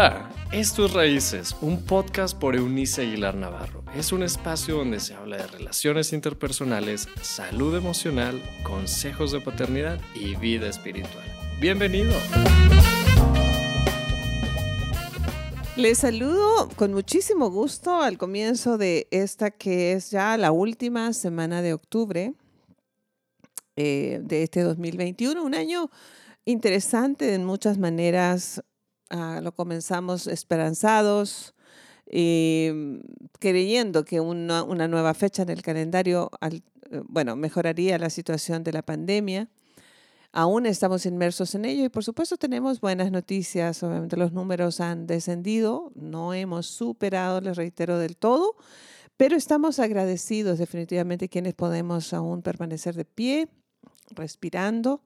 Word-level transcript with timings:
Hola, 0.00 0.30
esto 0.52 0.86
es 0.86 0.92
Raíces, 0.92 1.56
un 1.60 1.82
podcast 1.84 2.38
por 2.38 2.54
Eunice 2.54 3.02
Aguilar 3.02 3.34
Navarro. 3.34 3.82
Es 3.96 4.12
un 4.12 4.22
espacio 4.22 4.76
donde 4.76 5.00
se 5.00 5.14
habla 5.14 5.38
de 5.38 5.46
relaciones 5.48 6.12
interpersonales, 6.12 7.08
salud 7.20 7.76
emocional, 7.76 8.40
consejos 8.62 9.32
de 9.32 9.40
paternidad 9.40 10.00
y 10.14 10.36
vida 10.36 10.68
espiritual. 10.68 11.24
Bienvenido. 11.60 12.12
Les 15.74 15.98
saludo 15.98 16.68
con 16.76 16.94
muchísimo 16.94 17.50
gusto 17.50 18.00
al 18.00 18.18
comienzo 18.18 18.78
de 18.78 19.08
esta 19.10 19.50
que 19.50 19.94
es 19.94 20.12
ya 20.12 20.36
la 20.36 20.52
última 20.52 21.12
semana 21.12 21.60
de 21.60 21.74
octubre 21.74 22.34
eh, 23.74 24.20
de 24.22 24.44
este 24.44 24.60
2021, 24.62 25.42
un 25.42 25.56
año 25.56 25.90
interesante 26.44 27.34
en 27.34 27.44
muchas 27.44 27.78
maneras 27.78 28.62
Ah, 29.10 29.40
lo 29.42 29.52
comenzamos 29.52 30.26
esperanzados 30.26 31.54
y 32.10 32.68
mm, 32.72 32.96
creyendo 33.38 34.04
que 34.04 34.20
una, 34.20 34.64
nueva 34.64 35.14
fecha 35.14 35.42
en 35.42 35.48
el 35.48 35.62
calendario, 35.62 36.30
eh, 36.42 36.60
bueno, 37.06 37.34
mejoraría 37.36 37.98
la 37.98 38.10
situación 38.10 38.64
de 38.64 38.72
la 38.72 38.82
pandemia. 38.82 39.48
Aún 40.30 40.66
estamos 40.66 41.06
inmersos 41.06 41.54
en 41.54 41.64
ello 41.64 41.84
y 41.84 41.88
por 41.88 42.04
supuesto 42.04 42.36
tenemos 42.36 42.80
buenas 42.82 43.10
noticias. 43.10 43.82
Obviamente 43.82 44.18
los 44.18 44.32
números 44.32 44.80
han 44.80 45.06
descendido, 45.06 45.90
no 45.94 46.34
hemos 46.34 46.66
superado, 46.66 47.40
les 47.40 47.56
reitero, 47.56 47.98
del 47.98 48.16
todo, 48.16 48.56
pero 49.16 49.36
estamos 49.36 49.78
agradecidos 49.78 50.58
definitivamente 50.58 51.30
quienes 51.30 51.54
podemos 51.54 52.12
aún 52.12 52.42
permanecer 52.42 52.94
de 52.94 53.06
pie, 53.06 53.48
respirando 54.10 55.00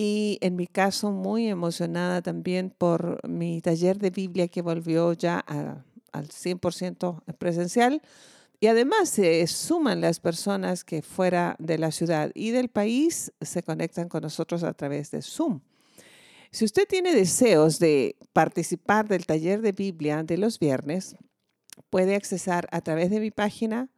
y 0.00 0.38
en 0.42 0.54
mi 0.54 0.68
caso 0.68 1.10
muy 1.10 1.48
emocionada 1.48 2.22
también 2.22 2.70
por 2.70 3.18
mi 3.28 3.60
taller 3.60 3.98
de 3.98 4.10
Biblia 4.10 4.46
que 4.46 4.62
volvió 4.62 5.12
ya 5.12 5.40
al 5.40 6.28
100% 6.28 7.24
presencial. 7.36 8.00
Y 8.60 8.68
además 8.68 9.08
se 9.08 9.44
suman 9.48 10.00
las 10.00 10.20
personas 10.20 10.84
que 10.84 11.02
fuera 11.02 11.56
de 11.58 11.78
la 11.78 11.90
ciudad 11.90 12.30
y 12.34 12.50
del 12.50 12.68
país 12.68 13.32
se 13.40 13.64
conectan 13.64 14.08
con 14.08 14.22
nosotros 14.22 14.62
a 14.62 14.72
través 14.72 15.10
de 15.10 15.20
Zoom. 15.20 15.62
Si 16.52 16.64
usted 16.64 16.86
tiene 16.86 17.12
deseos 17.12 17.80
de 17.80 18.14
participar 18.32 19.08
del 19.08 19.26
taller 19.26 19.62
de 19.62 19.72
Biblia 19.72 20.22
de 20.22 20.38
los 20.38 20.60
viernes, 20.60 21.16
puede 21.90 22.14
accesar 22.14 22.68
a 22.70 22.82
través 22.82 23.10
de 23.10 23.18
mi 23.18 23.32
página 23.32 23.88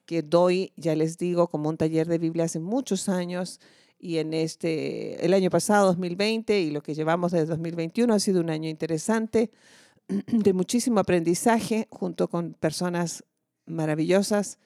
que 0.05 0.21
doy, 0.21 0.73
ya 0.75 0.95
les 0.95 1.17
digo, 1.17 1.47
como 1.47 1.69
un 1.69 1.77
taller 1.77 2.07
de 2.07 2.17
Biblia 2.17 2.45
hace 2.45 2.59
muchos 2.59 3.09
años 3.09 3.59
y 3.99 4.17
en 4.17 4.33
este, 4.33 5.25
el 5.25 5.33
año 5.33 5.49
pasado, 5.49 5.87
2020, 5.87 6.59
y 6.59 6.71
lo 6.71 6.83
que 6.83 6.93
llevamos 6.93 7.31
desde 7.31 7.45
2021 7.45 8.13
ha 8.13 8.19
sido 8.19 8.41
un 8.41 8.49
año 8.49 8.67
interesante, 8.67 9.49
de 10.27 10.51
muchísimo 10.51 10.99
aprendizaje 10.99 11.88
junto 11.89 12.27
con 12.27 12.53
personas 12.53 13.23
maravillosas. 13.65 14.59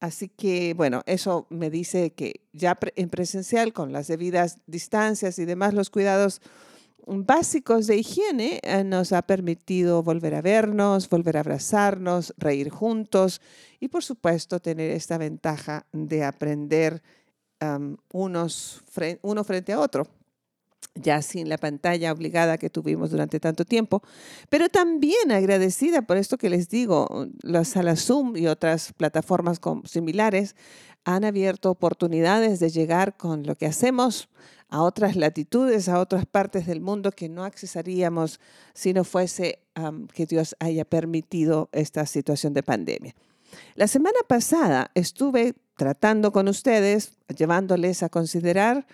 Así 0.00 0.28
que, 0.28 0.72
bueno, 0.74 1.02
eso 1.04 1.46
me 1.50 1.68
dice 1.68 2.14
que 2.14 2.46
ya 2.52 2.78
en 2.96 3.10
presencial, 3.10 3.74
con 3.74 3.92
las 3.92 4.06
debidas 4.06 4.58
distancias 4.66 5.38
y 5.38 5.44
demás, 5.44 5.74
los 5.74 5.90
cuidados 5.90 6.40
básicos 7.08 7.86
de 7.86 7.96
higiene 7.96 8.60
eh, 8.62 8.84
nos 8.84 9.12
ha 9.12 9.22
permitido 9.22 10.02
volver 10.02 10.34
a 10.34 10.42
vernos, 10.42 11.08
volver 11.08 11.36
a 11.36 11.40
abrazarnos, 11.40 12.34
reír 12.36 12.70
juntos 12.70 13.40
y 13.80 13.88
por 13.88 14.04
supuesto 14.04 14.60
tener 14.60 14.90
esta 14.90 15.18
ventaja 15.18 15.86
de 15.92 16.24
aprender 16.24 17.02
unos 18.12 18.84
uno 19.22 19.42
frente 19.42 19.72
a 19.72 19.80
otro 19.80 20.06
ya 21.00 21.22
sin 21.22 21.48
la 21.48 21.58
pantalla 21.58 22.12
obligada 22.12 22.58
que 22.58 22.70
tuvimos 22.70 23.10
durante 23.10 23.40
tanto 23.40 23.64
tiempo, 23.64 24.02
pero 24.48 24.68
también 24.68 25.32
agradecida 25.32 26.02
por 26.02 26.16
esto 26.16 26.38
que 26.38 26.50
les 26.50 26.68
digo, 26.68 27.26
las 27.42 27.68
salas 27.68 28.04
Zoom 28.04 28.36
y 28.36 28.46
otras 28.46 28.92
plataformas 28.92 29.60
similares 29.84 30.56
han 31.04 31.24
abierto 31.24 31.70
oportunidades 31.70 32.60
de 32.60 32.70
llegar 32.70 33.16
con 33.16 33.44
lo 33.44 33.56
que 33.56 33.66
hacemos 33.66 34.28
a 34.68 34.82
otras 34.82 35.16
latitudes, 35.16 35.88
a 35.88 35.98
otras 35.98 36.26
partes 36.26 36.66
del 36.66 36.80
mundo 36.80 37.10
que 37.12 37.28
no 37.28 37.44
accesaríamos 37.44 38.40
si 38.74 38.92
no 38.92 39.04
fuese 39.04 39.60
que 40.12 40.26
Dios 40.26 40.54
haya 40.58 40.84
permitido 40.84 41.70
esta 41.72 42.04
situación 42.04 42.52
de 42.52 42.62
pandemia. 42.62 43.14
La 43.74 43.86
semana 43.86 44.18
pasada 44.26 44.90
estuve 44.94 45.54
tratando 45.76 46.32
con 46.32 46.48
ustedes, 46.48 47.12
llevándoles 47.34 48.02
a 48.02 48.08
considerar 48.08 48.86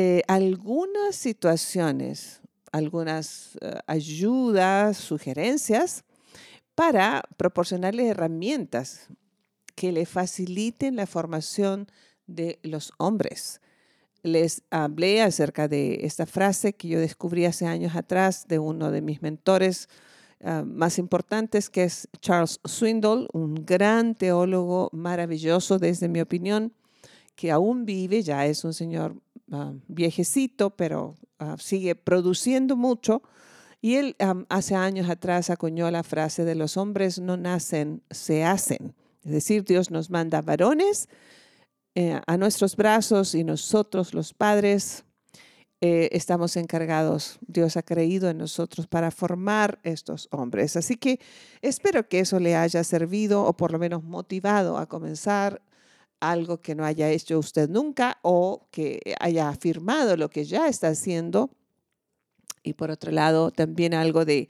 eh, 0.00 0.22
algunas 0.28 1.16
situaciones, 1.16 2.40
algunas 2.70 3.58
eh, 3.60 3.80
ayudas, 3.88 4.96
sugerencias 4.96 6.04
para 6.76 7.24
proporcionarles 7.36 8.06
herramientas 8.06 9.08
que 9.74 9.90
le 9.90 10.06
faciliten 10.06 10.94
la 10.94 11.08
formación 11.08 11.88
de 12.28 12.60
los 12.62 12.92
hombres. 12.98 13.60
Les 14.22 14.62
hablé 14.70 15.20
acerca 15.20 15.66
de 15.66 15.98
esta 16.02 16.26
frase 16.26 16.74
que 16.74 16.86
yo 16.86 17.00
descubrí 17.00 17.44
hace 17.44 17.66
años 17.66 17.96
atrás 17.96 18.46
de 18.46 18.60
uno 18.60 18.92
de 18.92 19.02
mis 19.02 19.20
mentores 19.20 19.88
ah, 20.44 20.62
más 20.64 21.00
importantes, 21.00 21.68
que 21.68 21.82
es 21.82 22.08
Charles 22.20 22.60
Swindoll, 22.64 23.26
un 23.32 23.66
gran 23.66 24.14
teólogo 24.14 24.90
maravilloso 24.92 25.80
desde 25.80 26.06
mi 26.06 26.20
opinión, 26.20 26.72
que 27.34 27.52
aún 27.52 27.84
vive, 27.84 28.22
ya 28.22 28.46
es 28.46 28.64
un 28.64 28.74
señor 28.74 29.14
ah, 29.52 29.72
viejecito, 29.88 30.70
pero 30.70 31.16
ah, 31.38 31.56
sigue 31.58 31.94
produciendo 31.94 32.76
mucho. 32.76 33.22
Y 33.80 33.94
él 33.94 34.16
hace 34.48 34.74
años 34.74 35.08
atrás 35.08 35.50
acuñó 35.50 35.90
la 35.90 36.02
frase 36.02 36.44
de 36.44 36.56
los 36.56 36.76
hombres 36.76 37.20
no 37.20 37.36
nacen, 37.36 38.02
se 38.10 38.44
hacen. 38.44 38.94
Es 39.22 39.30
decir, 39.30 39.64
Dios 39.64 39.90
nos 39.90 40.10
manda 40.10 40.42
varones 40.42 41.08
eh, 41.94 42.20
a 42.26 42.36
nuestros 42.36 42.76
brazos 42.76 43.34
y 43.34 43.44
nosotros 43.44 44.14
los 44.14 44.34
padres 44.34 45.04
eh, 45.80 46.08
estamos 46.10 46.56
encargados, 46.56 47.38
Dios 47.46 47.76
ha 47.76 47.82
creído 47.82 48.28
en 48.28 48.38
nosotros 48.38 48.88
para 48.88 49.12
formar 49.12 49.78
estos 49.84 50.28
hombres. 50.32 50.76
Así 50.76 50.96
que 50.96 51.20
espero 51.62 52.08
que 52.08 52.18
eso 52.18 52.40
le 52.40 52.56
haya 52.56 52.82
servido 52.82 53.44
o 53.44 53.52
por 53.56 53.70
lo 53.70 53.78
menos 53.78 54.02
motivado 54.02 54.76
a 54.76 54.86
comenzar 54.86 55.62
algo 56.20 56.60
que 56.60 56.74
no 56.74 56.84
haya 56.84 57.10
hecho 57.10 57.38
usted 57.38 57.68
nunca 57.68 58.18
o 58.22 58.66
que 58.70 59.00
haya 59.20 59.48
afirmado 59.48 60.16
lo 60.16 60.30
que 60.30 60.44
ya 60.44 60.68
está 60.68 60.88
haciendo 60.88 61.50
y 62.62 62.74
por 62.74 62.90
otro 62.90 63.10
lado 63.12 63.50
también 63.50 63.94
algo 63.94 64.24
de, 64.24 64.48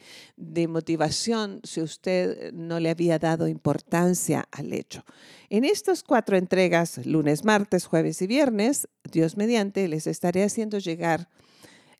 motivación 0.68 1.60
si 1.62 1.80
usted 1.80 2.52
no 2.52 2.80
le 2.80 2.90
había 2.90 3.18
dado 3.18 3.48
importancia 3.48 4.48
al 4.50 4.72
hecho. 4.72 5.04
En 5.50 5.64
estas 5.64 6.02
cuatro 6.02 6.36
entregas, 6.36 7.04
lunes, 7.06 7.44
martes, 7.44 7.86
jueves 7.86 8.20
y 8.22 8.26
viernes, 8.26 8.88
Dios 9.10 9.36
mediante, 9.36 9.88
les 9.88 10.06
estaré 10.06 10.42
haciendo 10.42 10.78
llegar 10.78 11.28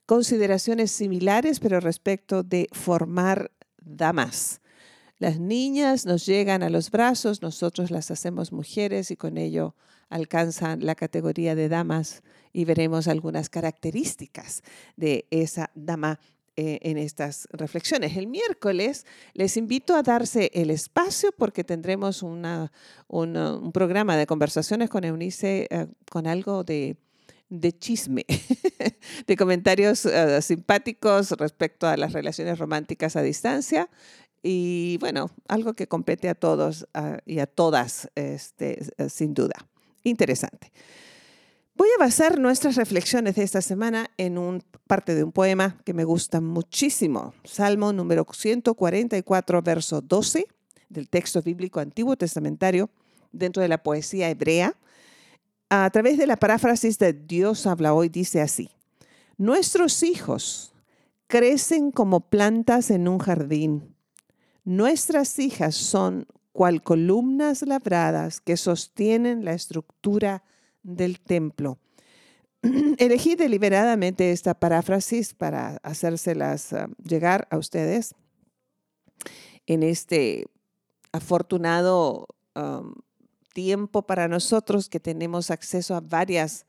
consideraciones 0.06 0.90
similares, 0.90 1.60
pero 1.60 1.80
respecto 1.80 2.42
de 2.42 2.68
formar 2.72 3.50
damas. 3.80 4.60
Las 5.18 5.38
niñas 5.38 6.06
nos 6.06 6.26
llegan 6.26 6.62
a 6.62 6.70
los 6.70 6.90
brazos, 6.90 7.42
nosotros 7.42 7.90
las 7.90 8.10
hacemos 8.10 8.52
mujeres 8.52 9.10
y 9.10 9.16
con 9.16 9.36
ello 9.36 9.74
alcanzan 10.08 10.84
la 10.84 10.94
categoría 10.94 11.54
de 11.54 11.68
damas 11.68 12.22
y 12.52 12.64
veremos 12.64 13.08
algunas 13.08 13.50
características 13.50 14.62
de 14.96 15.26
esa 15.30 15.70
dama 15.74 16.18
eh, 16.56 16.78
en 16.82 16.98
estas 16.98 17.46
reflexiones. 17.52 18.16
El 18.16 18.26
miércoles 18.26 19.06
les 19.32 19.56
invito 19.56 19.94
a 19.94 20.02
darse 20.02 20.50
el 20.54 20.70
espacio 20.70 21.30
porque 21.30 21.62
tendremos 21.62 22.22
una, 22.22 22.72
un 23.06 23.70
programa 23.72 24.16
de 24.16 24.26
conversaciones 24.26 24.90
con 24.90 25.04
Eunice 25.04 25.68
eh, 25.70 25.86
con 26.10 26.26
algo 26.26 26.64
de, 26.64 26.96
chisme, 27.78 28.24
de 29.26 29.36
comentarios 29.36 30.04
eh, 30.04 30.42
simpáticos 30.42 31.30
respecto 31.32 31.86
a 31.86 31.96
las 31.96 32.12
relaciones 32.12 32.58
románticas 32.58 33.14
a 33.14 33.22
distancia 33.22 33.88
y 34.42 34.98
bueno, 35.00 35.30
algo 35.48 35.74
que 35.74 35.86
compete 35.86 36.28
a 36.28 36.34
todos 36.34 36.86
y 37.26 37.38
a 37.38 37.46
todas, 37.46 38.10
este, 38.14 38.86
sin 39.08 39.34
duda. 39.34 39.54
Interesante. 40.04 40.72
Voy 41.78 41.88
a 41.96 42.00
basar 42.00 42.40
nuestras 42.40 42.74
reflexiones 42.74 43.36
de 43.36 43.44
esta 43.44 43.62
semana 43.62 44.10
en 44.16 44.36
un, 44.36 44.64
parte 44.88 45.14
de 45.14 45.22
un 45.22 45.30
poema 45.30 45.78
que 45.84 45.94
me 45.94 46.02
gusta 46.02 46.40
muchísimo, 46.40 47.34
Salmo 47.44 47.92
número 47.92 48.26
144, 48.28 49.62
verso 49.62 50.00
12 50.00 50.48
del 50.88 51.08
texto 51.08 51.40
bíblico 51.40 51.78
antiguo 51.78 52.16
testamentario 52.16 52.90
dentro 53.30 53.62
de 53.62 53.68
la 53.68 53.82
poesía 53.82 54.28
hebrea. 54.28 54.76
A 55.70 55.88
través 55.90 56.18
de 56.18 56.26
la 56.26 56.36
paráfrasis 56.36 56.98
de 56.98 57.12
Dios 57.12 57.64
habla 57.66 57.94
hoy, 57.94 58.08
dice 58.08 58.40
así, 58.40 58.70
nuestros 59.36 60.02
hijos 60.02 60.72
crecen 61.28 61.92
como 61.92 62.20
plantas 62.20 62.90
en 62.90 63.06
un 63.06 63.18
jardín, 63.18 63.94
nuestras 64.64 65.38
hijas 65.38 65.74
son 65.74 66.26
cual 66.52 66.82
columnas 66.82 67.62
labradas 67.62 68.40
que 68.40 68.56
sostienen 68.56 69.44
la 69.44 69.52
estructura 69.52 70.42
del 70.82 71.20
templo. 71.20 71.78
Elegí 72.98 73.36
deliberadamente 73.36 74.32
esta 74.32 74.54
paráfrasis 74.54 75.34
para 75.34 75.78
hacérselas 75.82 76.72
ah, 76.72 76.88
llegar 77.02 77.46
a 77.50 77.58
ustedes 77.58 78.14
en 79.66 79.82
este 79.82 80.46
afortunado 81.12 82.26
tiempo 83.54 84.02
para 84.02 84.28
nosotros 84.28 84.88
que 84.88 85.00
tenemos 85.00 85.50
acceso 85.50 85.94
a 85.94 86.00
varias, 86.00 86.66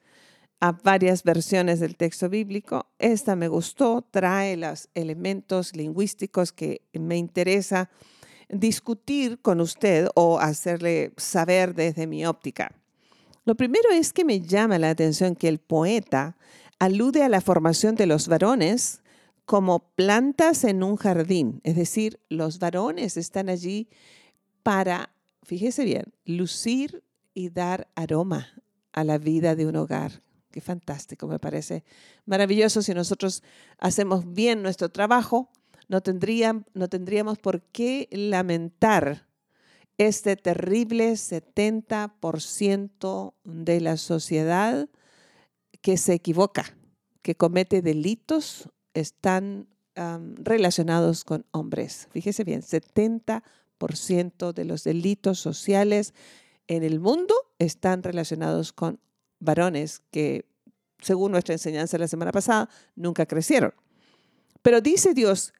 a 0.60 0.74
varias 0.74 1.24
versiones 1.24 1.80
del 1.80 1.96
texto 1.96 2.30
bíblico. 2.30 2.88
Esta 3.00 3.36
me 3.36 3.48
gustó, 3.48 4.02
trae 4.02 4.58
los 4.58 4.90
elementos 4.94 5.76
lingüísticos 5.76 6.52
que 6.52 6.82
me 6.94 7.18
interesa 7.18 7.90
discutir 8.50 9.40
con 9.42 9.62
usted 9.62 10.08
o 10.16 10.40
hacerle 10.40 11.14
saber 11.18 11.76
desde 11.76 12.08
mi 12.08 12.26
óptica. 12.26 12.72
Lo 13.46 13.56
primero 13.56 13.90
es 13.92 14.12
que 14.12 14.26
me 14.26 14.42
llama 14.42 14.80
la 14.80 14.90
atención 14.90 15.36
que 15.36 15.48
el 15.48 15.60
poeta 15.60 16.36
alude 16.78 17.24
a 17.24 17.30
la 17.30 17.42
formación 17.42 17.96
de 17.96 18.06
los 18.06 18.28
varones 18.28 19.02
como 19.46 19.80
plantas 19.96 20.64
en 20.64 20.84
un 20.84 20.96
jardín, 20.96 21.60
es 21.64 21.76
decir, 21.76 22.20
los 22.30 22.60
varones 22.60 23.18
están 23.18 23.50
allí 23.50 23.90
para, 24.62 25.10
fíjese 25.42 25.84
bien, 25.86 26.14
lucir 26.26 27.04
y 27.34 27.50
dar 27.50 27.88
aroma 27.96 28.50
a 28.92 29.04
la 29.04 29.18
vida 29.18 29.56
de 29.56 29.66
un 29.66 29.76
hogar. 29.76 30.22
Qué 30.52 30.62
fantástico, 30.62 31.28
me 31.28 31.40
parece 31.40 31.84
maravilloso 32.26 32.82
si 32.82 32.94
nosotros 32.94 33.44
hacemos 33.78 34.34
bien 34.34 34.64
nuestro 34.64 34.90
trabajo, 34.90 35.50
no, 35.88 36.02
no 36.74 36.90
tendríamos 36.90 37.40
por 37.40 37.62
qué 37.62 38.08
lamentar 38.12 39.30
este 40.00 40.36
terrible 40.38 41.12
70% 41.12 43.34
de 43.44 43.82
la 43.82 43.98
sociedad 43.98 44.88
que 45.82 45.98
se 45.98 46.14
equivoca, 46.14 46.78
que 47.22 47.36
comete 47.36 47.82
delitos, 47.82 48.70
están 48.94 49.68
relacionados 50.36 51.26
con 51.26 51.46
hombres. 51.52 52.08
Fíjese 52.12 52.46
bien, 52.46 52.62
70% 52.62 54.54
de 54.54 54.66
los 54.66 54.86
delitos 54.86 55.40
sociales 55.40 56.14
en 56.68 56.84
el 56.84 57.00
mundo 57.00 57.34
están 57.58 58.04
relacionados 58.04 58.72
con 58.72 59.00
varones 59.40 60.02
que, 60.12 60.46
según 61.02 61.32
nuestra 61.32 61.54
enseñanza 61.54 61.98
la 61.98 62.08
semana 62.08 62.32
pasada, 62.32 62.70
nunca 62.96 63.26
crecieron. 63.26 63.74
Pero 64.62 64.82
dice 64.82 65.14
Dios 65.14 65.54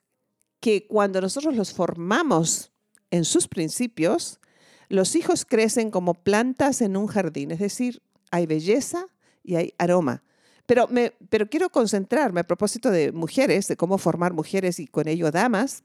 que 0.60 0.86
cuando 0.86 1.20
nosotros 1.20 1.56
los 1.56 1.72
formamos 1.72 2.72
en 3.10 3.24
sus 3.24 3.48
principios, 3.48 4.40
los 4.88 5.14
hijos 5.16 5.44
crecen 5.44 5.90
como 5.90 6.14
plantas 6.14 6.82
en 6.82 6.96
un 6.96 7.06
jardín, 7.06 7.50
es 7.50 7.60
decir, 7.60 8.02
hay 8.30 8.46
belleza 8.46 9.06
y 9.42 9.56
hay 9.56 9.74
aroma. 9.78 10.22
Pero, 10.66 10.86
me, 10.88 11.12
pero 11.30 11.48
quiero 11.48 11.70
concentrarme 11.70 12.40
a 12.40 12.46
propósito 12.46 12.90
de 12.90 13.10
mujeres, 13.10 13.66
de 13.68 13.76
cómo 13.76 13.98
formar 13.98 14.32
mujeres 14.32 14.78
y 14.78 14.86
con 14.86 15.08
ello 15.08 15.30
damas, 15.30 15.82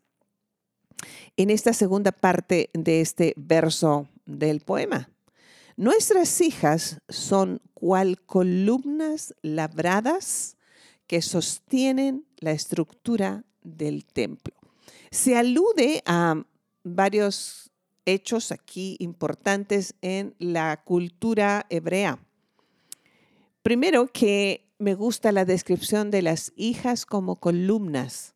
en 1.38 1.50
esta 1.50 1.74
segunda 1.74 2.12
parte 2.12 2.70
de 2.74 3.02
este 3.02 3.34
verso 3.38 4.08
del 4.26 4.62
poema. 4.62 5.10
Nuestras 5.78 6.40
hijas 6.40 7.02
son 7.10 7.62
cual 7.74 8.22
columnas 8.22 9.36
labradas 9.42 10.56
que 11.06 11.22
sostienen 11.22 12.26
la 12.38 12.52
estructura 12.52 13.44
del 13.62 14.06
templo. 14.06 14.56
Se 15.12 15.36
alude 15.36 16.02
a 16.06 16.42
varios 16.84 17.72
hechos 18.06 18.54
aquí 18.54 18.96
importantes 19.00 19.96
en 20.02 20.34
la 20.40 20.82
cultura 20.84 21.66
hebrea. 21.70 22.20
Primero 23.62 24.08
que 24.08 24.72
me 24.78 24.94
gusta 24.94 25.34
la 25.34 25.44
descripción 25.44 26.10
de 26.10 26.22
las 26.22 26.54
hijas 26.56 27.06
como 27.06 27.40
columnas. 27.42 28.36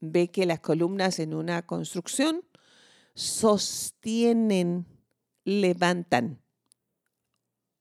Ve 0.00 0.28
que 0.28 0.46
las 0.46 0.60
columnas 0.60 1.18
en 1.18 1.34
una 1.34 1.66
construcción 1.66 2.42
sostienen, 3.14 4.86
levantan 5.44 6.41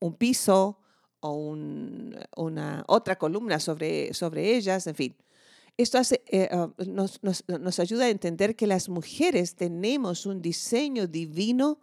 un 0.01 0.15
piso 0.15 0.77
o 1.21 1.33
una 2.35 2.83
otra 2.87 3.17
columna 3.17 3.59
sobre, 3.59 4.13
sobre 4.13 4.55
ellas, 4.55 4.87
en 4.87 4.95
fin. 4.95 5.15
Esto 5.77 5.99
eh, 6.27 6.49
ah, 6.51 6.69
nos, 6.85 7.79
ayuda 7.79 8.05
a 8.05 8.09
entender 8.09 8.55
que 8.55 8.67
las 8.67 8.89
mujeres 8.89 9.55
tenemos 9.55 10.25
un 10.25 10.41
diseño 10.41 11.07
divino 11.07 11.79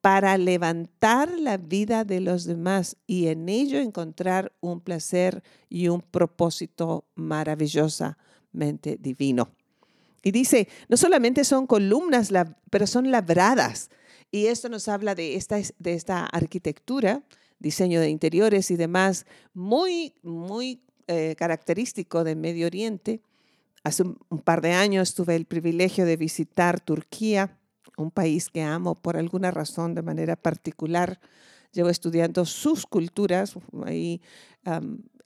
para 0.00 0.36
levantar 0.38 1.38
la 1.38 1.56
vida 1.56 2.04
de 2.04 2.20
los 2.20 2.44
demás 2.44 2.96
y 3.06 3.28
en 3.28 3.48
ello 3.48 3.78
encontrar 3.78 4.52
un 4.60 4.80
placer 4.80 5.42
y 5.68 5.88
un 5.88 6.00
propósito 6.00 7.04
maravillosamente 7.14 8.96
divino. 8.98 9.50
Y 10.22 10.30
dice, 10.30 10.68
no 10.88 10.96
solamente 10.96 11.44
son 11.44 11.66
columnas, 11.66 12.30
pero 12.70 12.86
son 12.86 13.10
labradas. 13.10 13.90
Y 14.30 14.46
esto 14.46 14.68
nos 14.68 14.88
habla 14.88 15.14
de 15.14 15.36
esta, 15.36 15.58
de 15.78 15.94
esta 15.94 16.26
arquitectura, 16.26 17.22
diseño 17.58 18.00
de 18.00 18.10
interiores 18.10 18.70
y 18.70 18.76
demás, 18.76 19.26
muy, 19.54 20.14
muy 20.22 20.80
eh, 21.06 21.34
característico 21.36 22.24
de 22.24 22.36
Medio 22.36 22.66
Oriente, 22.66 23.20
Hace 23.84 24.02
un, 24.02 24.40
par 24.44 24.60
de 24.60 24.72
años 24.72 25.14
tuve 25.14 25.36
el 25.36 25.44
privilegio 25.44 26.04
de 26.04 26.16
visitar 26.16 26.80
Turquía, 26.80 27.56
un 27.96 28.10
país 28.10 28.50
que 28.50 28.62
amo 28.62 28.96
por 28.96 29.16
alguna 29.16 29.50
razón 29.50 29.94
de 29.94 30.02
manera 30.02 30.36
particular. 30.36 31.20
Llevo 31.72 31.88
estudiando 31.88 32.44
sus 32.44 32.86
culturas. 32.86 33.54
Ahí, 33.84 34.20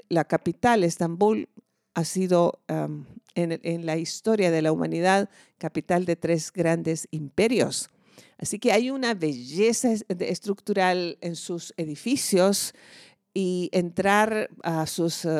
la 0.08 0.24
capital, 0.24 0.84
Estambul, 0.84 1.48
ha 1.94 2.04
sido 2.04 2.60
en, 3.34 3.58
en, 3.62 3.86
la 3.86 3.96
historia 3.96 4.50
de 4.50 4.62
la 4.62 4.72
humanidad 4.72 5.28
capital 5.58 6.04
de 6.04 6.16
tres 6.16 6.52
grandes 6.52 7.08
imperios. 7.10 7.90
Así 8.38 8.58
que 8.58 8.72
hay 8.72 8.90
una 8.90 9.14
belleza 9.14 9.92
estructural 10.08 11.18
en 11.20 11.36
sus 11.36 11.74
edificios, 11.76 12.74
y 13.34 13.70
entrar 13.72 14.50
a, 14.62 14.86
sus, 14.86 15.24
eh, 15.24 15.30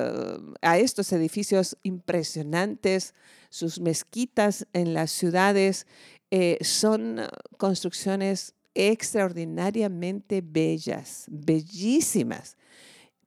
a 0.63 0.79
estos 0.79 1.13
edificios 1.13 1.77
impresionantes, 1.83 3.15
sus 3.51 3.81
mezquitas 3.81 4.67
en 4.73 4.95
las 4.95 5.11
ciudades, 5.11 5.87
eh, 6.31 6.59
son 6.63 7.21
construcciones 7.59 8.55
extraordinariamente 8.75 10.41
bellas, 10.43 11.27
bellísimas. 11.29 12.57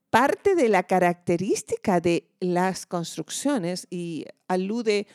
Parte 0.09 0.55
de 0.55 0.69
la 0.69 0.83
característica 0.83 1.99
de 1.99 2.27
las 2.39 2.87
construcciones, 2.87 3.85
y 3.91 4.25
alude 4.47 5.05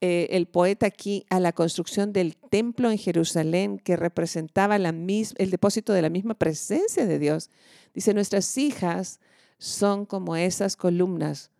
eh, 0.00 0.28
el 0.30 0.46
poeta 0.46 0.86
aquí 0.86 1.26
a 1.28 1.40
la 1.40 1.52
construcción 1.52 2.12
del 2.12 2.36
templo 2.36 2.90
en 2.90 2.98
Jerusalén 2.98 3.78
que 3.78 3.96
representaba 3.96 4.76
el 4.76 5.50
depósito 5.50 5.92
de 5.92 6.02
la 6.02 6.08
misma 6.08 6.34
presencia 6.34 7.04
de 7.04 7.18
Dios. 7.18 7.50
Dice, 7.94 8.14
nuestras 8.14 8.56
hijas 8.58 9.18
son 9.58 10.06
como 10.06 10.36
esas 10.36 10.76
columnas 10.76 11.50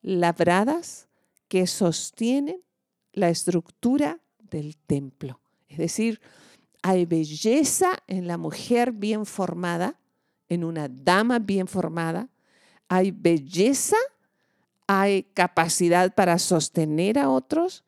labradas 0.00 1.08
que 1.48 1.66
sostienen 1.66 2.62
la 3.12 3.28
estructura 3.28 4.20
del 4.38 4.76
templo. 4.76 5.40
Es 5.68 5.78
decir, 5.78 6.20
hay 6.82 7.04
belleza 7.04 8.02
en 8.06 8.26
la 8.26 8.38
mujer 8.38 8.92
bien 8.92 9.26
formada, 9.26 10.00
en 10.48 10.64
una 10.64 10.88
dama 10.88 11.38
bien 11.38 11.66
formada, 11.66 12.30
hay 12.88 13.10
belleza 13.10 13.96
hay 14.86 15.24
capacidad 15.34 16.14
para 16.14 16.38
sostener 16.38 17.18
a 17.18 17.30
otros 17.30 17.84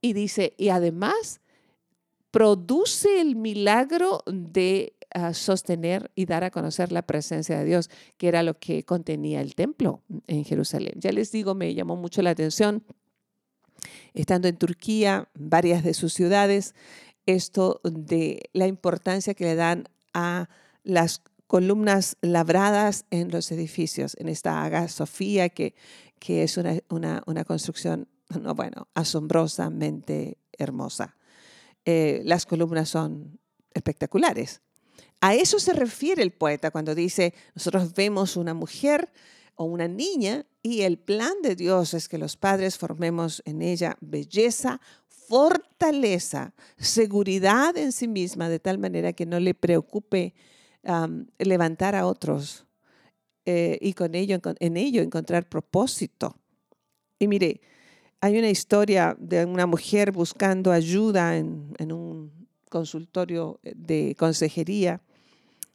y 0.00 0.12
dice, 0.12 0.54
y 0.56 0.68
además 0.68 1.40
produce 2.30 3.20
el 3.20 3.36
milagro 3.36 4.22
de 4.26 4.94
ah, 5.12 5.34
sostener 5.34 6.10
y 6.14 6.26
dar 6.26 6.44
a 6.44 6.50
conocer 6.50 6.92
la 6.92 7.02
presencia 7.02 7.58
de 7.58 7.64
Dios, 7.64 7.90
que 8.16 8.28
era 8.28 8.42
lo 8.42 8.58
que 8.58 8.84
contenía 8.84 9.40
el 9.40 9.54
templo 9.54 10.02
en 10.26 10.44
Jerusalén. 10.44 10.94
Ya 10.96 11.12
les 11.12 11.32
digo, 11.32 11.54
me 11.54 11.74
llamó 11.74 11.96
mucho 11.96 12.22
la 12.22 12.30
atención, 12.30 12.84
estando 14.14 14.48
en 14.48 14.56
Turquía, 14.56 15.28
varias 15.34 15.84
de 15.84 15.94
sus 15.94 16.12
ciudades, 16.12 16.74
esto 17.26 17.80
de 17.84 18.40
la 18.52 18.66
importancia 18.66 19.34
que 19.34 19.44
le 19.44 19.54
dan 19.54 19.88
a 20.14 20.48
las 20.82 21.22
columnas 21.48 22.16
labradas 22.20 23.06
en 23.10 23.32
los 23.32 23.50
edificios, 23.50 24.16
en 24.20 24.28
esta 24.28 24.62
Haga 24.62 24.86
Sofía 24.86 25.48
que 25.48 25.74
que 26.18 26.42
es 26.42 26.56
una, 26.56 27.22
una, 27.26 27.44
construcción, 27.44 28.08
no, 28.40 28.54
bueno, 28.54 28.88
asombrosamente 28.94 30.38
hermosa. 30.52 31.16
Eh, 31.84 32.22
las 32.24 32.44
columnas 32.46 32.88
son 32.88 33.38
espectaculares. 33.72 34.60
A 35.20 35.34
eso 35.34 35.58
se 35.58 35.72
refiere 35.72 36.22
el 36.22 36.32
poeta 36.32 36.70
cuando 36.70 36.94
dice, 36.94 37.34
nosotros 37.54 37.94
vemos 37.94 38.36
una 38.36 38.54
mujer 38.54 39.12
o 39.54 39.64
una 39.64 39.88
niña 39.88 40.46
y 40.62 40.82
el 40.82 40.98
plan 40.98 41.34
de 41.42 41.56
Dios 41.56 41.94
es 41.94 42.08
que 42.08 42.18
los 42.18 42.36
padres 42.36 42.78
formemos 42.78 43.42
en 43.44 43.62
ella 43.62 43.96
belleza, 44.00 44.80
fortaleza 45.06 45.68
fortaleza, 45.78 46.54
seguridad 46.78 47.76
en 47.76 47.92
sí 47.92 48.08
misma, 48.08 48.48
de 48.48 48.58
tal 48.58 48.78
manera 48.78 49.12
que 49.12 49.26
no 49.26 49.38
le 49.38 49.54
preocupe 49.54 50.34
levantar 51.38 51.94
a 51.94 52.06
otros 52.06 52.66
eh, 53.44 53.78
y 53.80 53.94
con 53.94 54.14
ello, 54.14 54.38
en 54.60 54.76
ello 54.76 55.02
encontrar 55.02 55.48
propósito. 55.48 56.36
Y 57.18 57.28
mire, 57.28 57.60
hay 58.20 58.38
una 58.38 58.50
historia 58.50 59.16
de 59.18 59.44
una 59.44 59.66
mujer 59.66 60.12
buscando 60.12 60.72
ayuda 60.72 61.36
en, 61.36 61.74
en 61.78 61.92
un 61.92 62.48
consultorio 62.68 63.60
de 63.62 64.14
consejería 64.18 65.00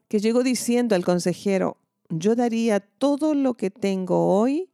que 0.07 0.19
llegó 0.19 0.43
diciendo 0.43 0.95
al 0.95 1.03
consejero, 1.03 1.77
yo 2.09 2.35
daría 2.35 2.79
todo 2.79 3.33
lo 3.33 3.55
que 3.55 3.71
tengo 3.71 4.27
hoy 4.39 4.69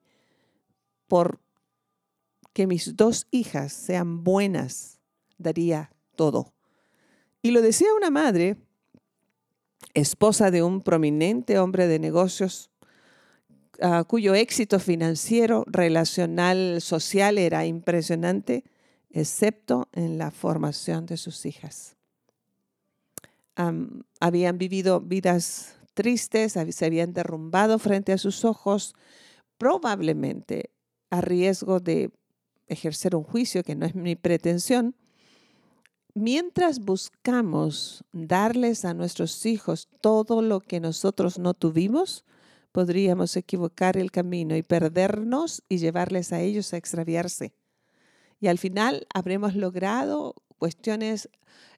por 1.08 1.40
que 2.54 2.68
mis 2.68 2.98
dos 2.98 3.28
hijas 3.32 3.72
sean 3.72 4.24
buenas, 4.24 5.00
daría 5.38 5.92
todo. 6.16 6.54
Y 7.42 7.52
lo 7.52 7.62
decía 7.62 7.88
una 7.96 8.10
madre, 8.10 8.58
esposa 9.94 10.52
de 10.52 10.64
un 10.64 10.82
prominente 10.82 11.60
hombre 11.60 11.88
de 11.88 12.00
negocios, 12.00 12.70
ah, 13.82 14.04
cuyo 14.08 14.36
éxito 14.36 14.80
financiero, 14.80 15.64
relacional, 15.68 16.82
social 16.82 17.38
era 17.38 17.66
impresionante, 17.66 18.64
excepto 19.10 19.88
en 19.94 20.18
la 20.18 20.32
formación 20.32 21.06
de 21.06 21.18
sus 21.18 21.46
hijas. 21.46 21.96
habían 24.22 24.58
vivido 24.58 25.02
vidas 25.02 25.76
tristes, 25.94 26.54
se 26.54 26.86
habían 26.86 27.12
derrumbado 27.12 27.78
frente 27.78 28.14
a 28.14 28.18
sus 28.18 28.46
ojos, 28.46 28.96
probablemente 29.58 30.70
a 31.10 31.20
riesgo 31.20 31.82
de 31.82 32.10
ejercer 32.68 33.18
un 33.18 33.24
juicio, 33.24 33.64
que 33.64 33.76
no 33.76 33.86
es 33.86 33.96
mi 33.96 34.16
pretensión, 34.16 34.96
mientras 36.14 36.80
buscamos 36.80 38.04
darles 38.12 38.86
a 38.86 38.94
nuestros 38.94 39.46
hijos 39.46 39.88
todo 40.02 40.42
lo 40.42 40.60
que 40.60 40.80
nosotros 40.80 41.40
no 41.40 41.54
tuvimos, 41.54 42.26
podríamos 42.72 43.36
equivocar 43.36 43.98
el 43.98 44.12
camino 44.12 44.56
y 44.56 44.64
perdernos 44.64 45.64
y 45.70 45.78
llevarles 45.78 46.34
a 46.34 46.42
ellos 46.42 46.74
a 46.74 46.78
extraviarse. 46.78 47.54
Y 48.40 48.48
al 48.48 48.58
final 48.58 49.08
habremos 49.14 49.56
logrado 49.56 50.36
cuestiones 50.58 51.30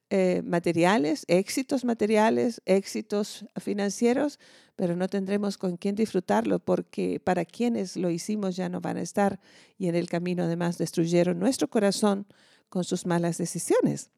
eh, 0.10 0.42
materiales, 0.44 1.24
éxitos 1.28 1.86
materiales, 1.86 2.62
éxitos 2.66 3.46
financieros, 3.60 4.40
pero 4.76 4.96
no 4.96 5.08
tendremos 5.08 5.58
con 5.58 5.78
quién 5.78 5.96
disfrutarlo 5.96 6.60
porque 6.60 7.22
para 7.22 7.46
quienes 7.46 7.96
lo 7.96 8.10
hicimos 8.10 8.58
ya 8.58 8.68
no 8.68 8.82
van 8.82 8.98
a 8.98 9.02
estar 9.02 9.40
y 9.78 9.88
en 9.88 9.96
el 9.96 10.10
camino 10.10 10.44
además 10.44 10.78
destruyeron 10.78 11.40
nuestro 11.40 11.70
corazón 11.70 12.28
con 12.68 12.84
sus 12.84 13.06
malas 13.06 13.38
decisiones. 13.38 14.12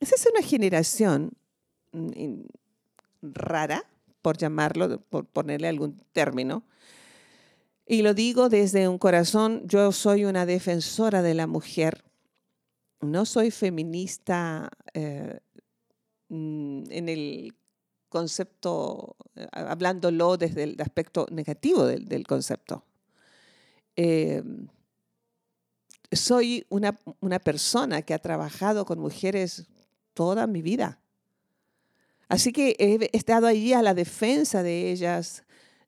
Esa 0.00 0.14
es 0.16 0.26
una 0.26 0.42
generación 0.42 1.32
mm, 1.92 2.40
rara, 3.22 3.84
por 4.22 4.36
llamarlo, 4.36 5.00
por 5.02 5.26
ponerle 5.26 5.68
algún 5.68 6.02
término. 6.12 6.64
Y 7.86 8.02
lo 8.02 8.14
digo 8.14 8.48
desde 8.48 8.88
un 8.88 8.98
corazón, 8.98 9.62
yo 9.66 9.92
soy 9.92 10.24
una 10.24 10.46
defensora 10.46 11.22
de 11.22 11.34
la 11.34 11.46
mujer 11.46 12.04
no 13.00 13.24
soy 13.24 13.50
feminista 13.50 14.70
eh, 14.92 15.40
mm, 16.28 16.82
en 16.90 17.08
el 17.08 17.54
concepto, 18.08 19.16
eh, 19.34 19.46
hablándolo 19.52 20.36
desde 20.36 20.64
el 20.64 20.76
aspecto 20.80 21.26
negativo 21.30 21.86
del, 21.86 22.26
concepto. 22.26 22.84
Em, 23.96 24.68
soy 26.12 26.66
una, 26.68 26.98
una, 27.20 27.38
persona 27.38 28.02
que 28.02 28.14
ha 28.14 28.18
trabajado 28.18 28.84
con 28.84 28.98
mujeres 28.98 29.66
toda 30.20 30.46
mi 30.46 30.60
vida. 30.60 31.00
Así 32.28 32.52
que 32.52 32.76
he 32.78 33.08
estado 33.16 33.46
allí 33.46 33.72
a 33.72 33.80
la 33.80 33.94
defensa 33.94 34.62
de 34.62 34.92
ellas, 34.92 35.44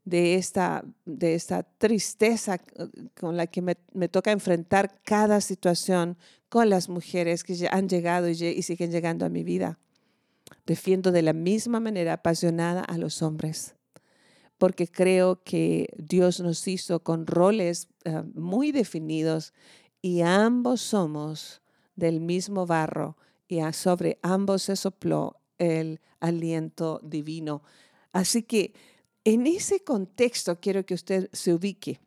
de 0.07 0.37
esta, 0.37 0.87
de 1.05 1.35
esta 1.35 1.65
tristeza 1.65 2.55
eh, 2.55 2.89
con 3.15 3.37
la 3.37 3.47
que 3.47 3.61
me, 3.61 4.09
toca 4.09 4.33
enfrentar 4.33 5.03
cada 5.05 5.43
situación 5.43 6.17
con 6.49 6.71
las 6.71 6.89
mujeres 6.89 7.45
que 7.45 7.69
han 7.71 7.91
llegado 7.91 8.27
y, 8.31 8.33
y 8.33 8.62
siguen 8.62 8.91
llegando 8.91 9.27
a 9.27 9.29
mi 9.29 9.45
vida. 9.45 9.79
Defiendo 10.65 11.12
de 11.12 11.21
la 11.21 11.35
misma 11.35 11.79
manera 11.79 12.15
apasionada 12.15 12.81
a 12.81 12.97
los 12.97 13.21
hombres, 13.21 13.75
porque 14.57 14.89
creo 14.89 15.43
que 15.45 15.89
Dios 15.99 16.41
nos 16.41 16.67
hizo 16.69 17.01
con 17.01 17.27
roles 17.27 17.89
eh, 18.05 18.23
muy 18.33 18.73
definidos 18.73 19.53
y 20.01 20.23
ambos 20.23 20.81
somos 20.81 21.61
del 21.97 22.23
mismo 22.23 22.65
barro 22.65 23.19
y 23.52 23.73
sobre 23.75 24.18
ambos 24.23 24.62
se 24.62 24.76
sopló 24.76 25.38
el 25.59 26.00
aliento 26.21 27.00
divino. 27.02 27.62
Así 28.12 28.44
que 28.44 28.73
en 29.25 29.47
ese 29.47 29.85
contexto 29.85 30.59
quiero 30.59 30.87
que 30.87 30.94
usted 30.94 31.28
se 31.35 31.52
ubique. 31.52 32.00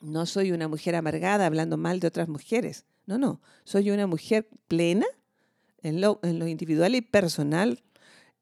No 0.00 0.24
soy 0.24 0.52
una 0.52 0.66
mujer 0.66 0.94
amargada 0.94 1.44
hablando 1.44 1.76
mal 1.76 2.00
de 2.00 2.08
otras 2.08 2.28
mujeres. 2.28 2.86
No, 3.04 3.18
no. 3.18 3.42
Soy 3.64 3.90
una 3.90 4.06
mujer 4.06 4.48
plena 4.66 5.06
en 5.82 6.00
lo, 6.00 6.20
individual 6.22 6.94
y 6.94 7.02
personal 7.02 7.82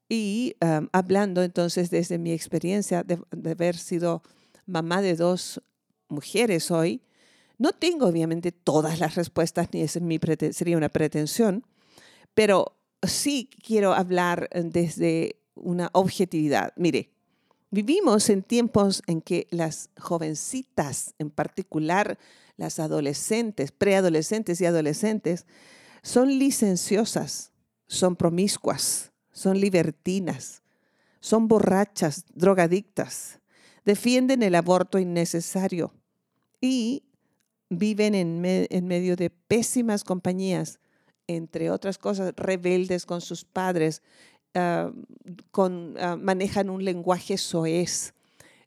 y 0.07 0.55
hablando 0.93 1.43
entonces 1.43 1.89
desde 1.89 2.17
mi 2.17 2.31
experiencia 2.31 3.03
de, 3.03 3.19
haber 3.51 3.75
sido 3.75 4.23
mamá 4.65 5.01
de 5.01 5.17
dos 5.17 5.61
mujeres 6.07 6.71
hoy. 6.71 7.01
No 7.57 7.73
tengo 7.73 8.07
obviamente 8.07 8.53
todas 8.53 8.99
las 8.99 9.15
respuestas, 9.15 9.67
ni 9.73 9.81
es 9.81 9.99
mi 9.99 10.17
sería 10.51 10.77
una 10.77 10.89
pretensión, 10.89 11.65
pero 12.35 12.77
sí 13.01 13.49
quiero 13.65 13.93
hablar 13.93 14.47
desde 14.53 15.37
una 15.55 15.89
objetividad. 15.93 16.73
Mire, 16.75 17.09
Vivimos 17.75 18.29
en 18.29 18.41
tiempos 18.41 19.03
en 19.05 19.19
que 19.19 19.47
las 19.49 19.89
jovencitas, 19.99 21.13
en 21.19 21.29
particular 21.29 22.17
las 22.55 22.79
adolescentes, 22.79 23.73
preadolescentes 23.73 24.61
y 24.61 24.65
adolescentes, 24.65 25.45
son 26.01 26.39
licenciosas, 26.39 27.51
son 27.87 28.15
promiscuas, 28.15 29.11
son 29.33 29.59
libertinas, 29.59 30.61
son 31.19 31.49
borrachas, 31.49 32.23
drogadictas, 32.33 33.41
defienden 33.83 34.41
el 34.41 34.55
aborto 34.55 34.97
innecesario 34.97 35.91
y 36.61 37.03
viven 37.69 38.15
en, 38.15 38.87
medio 38.87 39.17
de 39.17 39.29
pésimas 39.29 40.05
compañías, 40.05 40.79
entre 41.27 41.71
otras 41.71 41.97
cosas, 41.97 42.33
rebeldes 42.35 43.05
con 43.05 43.21
sus 43.21 43.45
padres, 43.45 44.01
Ah, 44.55 44.89
ah, 45.99 46.15
manejan 46.15 46.69
un 46.69 46.83
lenguaje 46.83 47.37
soez. 47.37 48.13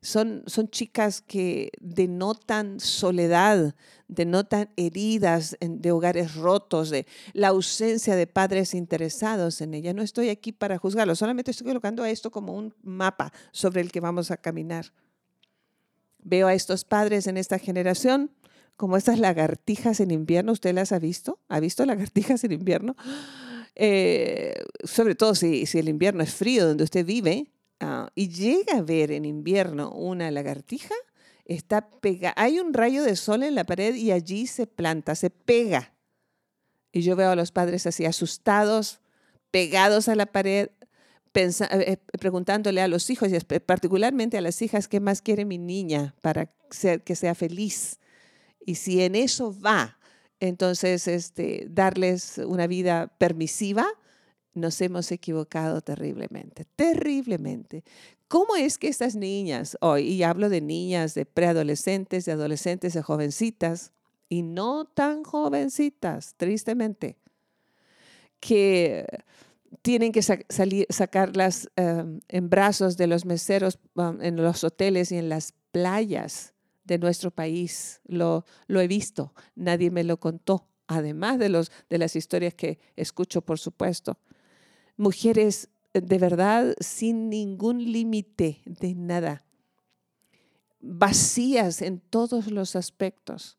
Son, 0.00 0.44
son 0.46 0.68
chicas 0.68 1.22
que 1.22 1.72
denotan 1.80 2.78
soledad, 2.78 3.74
denotan 4.06 4.70
heridas 4.76 5.56
de 5.60 5.90
hogares 5.90 6.36
rotos, 6.36 6.90
de 6.90 7.06
la 7.32 7.48
ausencia 7.48 8.14
de 8.14 8.26
padres 8.26 8.74
interesados 8.74 9.60
en 9.60 9.74
ella. 9.74 9.94
No 9.94 10.02
estoy 10.02 10.28
aquí 10.28 10.52
para 10.52 10.78
juzgarlo, 10.78 11.16
solamente 11.16 11.50
estoy 11.50 11.66
colocando 11.66 12.04
a 12.04 12.10
esto 12.10 12.30
como 12.30 12.52
un 12.52 12.74
mapa 12.82 13.32
sobre 13.50 13.80
el 13.80 13.90
que 13.90 14.00
vamos 14.00 14.30
a 14.30 14.36
caminar. 14.36 14.92
Veo 16.18 16.46
a 16.46 16.54
estos 16.54 16.84
padres 16.84 17.26
en 17.26 17.36
esta 17.36 17.58
generación 17.58 18.30
como 18.78 18.97
estas 18.97 19.18
lagartijas 19.18 19.99
en 19.99 20.12
invierno. 20.12 20.52
¿Usted 20.52 20.73
las 20.73 20.92
ha 20.92 21.00
visto? 21.00 21.40
¿Ha 21.49 21.58
visto 21.58 21.85
lagartijas 21.85 22.44
en 22.44 22.52
invierno? 22.52 22.94
Eh, 23.75 24.54
sobre 24.85 25.16
todo 25.16 25.35
si, 25.35 25.64
el 25.75 25.88
invierno 25.88 26.23
es 26.23 26.32
frío 26.32 26.64
donde 26.64 26.85
usted 26.85 27.04
vive, 27.04 27.49
ah, 27.80 28.08
y 28.14 28.28
llega 28.28 28.78
a 28.78 28.82
ver 28.82 29.11
en 29.11 29.25
invierno 29.25 29.90
una 29.90 30.30
lagartija, 30.30 30.94
está 31.44 31.90
pega, 31.90 32.32
hay 32.37 32.61
un 32.61 32.73
rayo 32.73 33.02
de 33.02 33.16
sol 33.16 33.42
en 33.42 33.56
la 33.56 33.64
pared 33.64 33.97
y 33.97 34.12
allí 34.12 34.47
se 34.47 34.68
planta, 34.68 35.16
se 35.16 35.30
pega. 35.30 35.92
Y 36.92 37.02
yo 37.02 37.16
veo 37.16 37.30
a 37.30 37.37
los 37.37 37.50
padres 37.50 37.85
así 37.85 38.04
asustados, 38.04 39.00
pegados 39.50 40.08
a 40.08 40.14
la 40.14 40.26
pared, 40.26 40.70
eh, 41.35 41.50
eh, 41.70 41.97
preguntándole 42.20 42.80
a 42.80 42.87
los 42.87 43.11
hijos, 43.11 43.28
y 43.32 43.38
particularmente 43.40 44.38
a 44.38 44.40
las 44.40 44.62
hijas, 44.62 44.87
¿qué 44.87 45.00
más 45.00 45.20
quiere 45.20 45.44
mi 45.44 45.58
niña 45.58 46.14
para 46.23 46.47
que 47.04 47.16
sea 47.16 47.35
feliz? 47.35 47.99
Y 48.68 48.75
si 48.75 49.00
en 49.00 49.14
eso 49.14 49.54
va 49.58 49.98
entonces, 50.40 51.08
este, 51.08 51.66
darles 51.70 52.38
una 52.38 52.66
vida 52.66 53.08
permisiva, 53.18 53.87
nos 54.54 54.80
hemos 54.80 55.10
equivocado 55.10 55.80
terriblemente, 55.80 56.64
terriblemente. 56.76 57.84
¿Cómo 58.28 58.56
es 58.56 58.78
que 58.78 58.88
estas 58.88 59.14
niñas 59.14 59.76
hoy, 59.80 60.02
y 60.08 60.22
hablo 60.22 60.48
de 60.48 60.60
niñas, 60.60 61.14
de 61.14 61.26
preadolescentes, 61.26 62.25
de 62.25 62.32
adolescentes, 62.32 62.92
de 62.92 63.02
jovencitas, 63.02 63.92
y 64.28 64.42
no 64.42 64.84
tan 64.84 65.25
jovencitas, 65.25 66.34
tristemente, 66.37 67.16
que 68.38 69.06
tienen 69.80 70.12
que 70.12 70.22
sacarlas 70.22 71.70
em, 71.76 72.20
en 72.28 72.50
brazos 72.50 72.96
de 72.98 73.06
los 73.06 73.25
meseros 73.25 73.78
um, 73.94 74.20
en 74.20 74.37
los 74.37 74.62
hoteles 74.62 75.10
y 75.10 75.16
en 75.16 75.30
las 75.30 75.54
playas? 75.72 76.52
De 76.88 76.99
nuestro 76.99 77.30
país. 77.30 78.00
Lo, 78.07 78.45
lo 78.66 78.80
he 78.80 78.88
visto, 78.88 79.33
nadie 79.54 79.92
me 79.92 80.02
lo 80.02 80.18
contó. 80.18 80.66
además 80.88 81.38
de, 81.38 81.50
los, 81.50 81.71
de 81.90 81.99
las 81.99 82.16
historias 82.16 82.54
que 82.54 82.80
escucho, 82.97 83.42
por 83.42 83.59
supuesto. 83.59 84.18
Mujeres 84.97 85.68
eh, 85.92 86.00
de 86.00 86.18
verdad 86.18 86.75
sin 86.80 87.28
ningún 87.28 87.92
límite 87.92 88.62
de 88.64 88.95
nada, 88.95 89.45
vacías 90.80 91.83
en 91.83 92.00
todos 92.00 92.50
los 92.50 92.75
aspectos. 92.75 93.59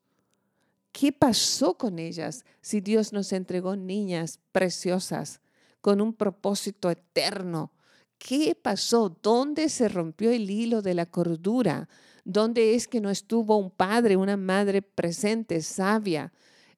¿Qué 0.91 1.11
pasó 1.11 1.77
con 1.77 1.99
ellas 1.99 2.45
si 2.61 2.81
Dios 2.81 3.13
nos 3.13 3.31
entregó 3.31 3.75
niñas 3.75 4.39
preciosas 4.51 5.39
con 5.81 6.01
un 6.01 6.13
propósito 6.13 6.89
eterno? 6.89 7.71
¿Qué 8.19 8.53
pasó? 8.53 9.17
¿Dónde 9.23 9.69
se 9.69 9.87
rompió 9.87 10.29
el 10.29 10.51
hilo 10.51 10.81
de 10.81 10.93
la 10.93 11.05
cordura? 11.05 11.87
¿Dónde 12.25 12.75
es 12.75 12.87
que 12.87 13.01
no 13.01 13.09
estuvo 13.09 13.57
un 13.57 13.71
padre, 13.71 14.17
una 14.17 14.37
madre 14.37 14.81
presente, 14.81 15.61
sabia, 15.61 16.31